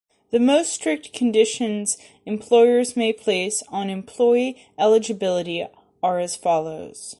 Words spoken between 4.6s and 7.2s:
eligibility are as follows.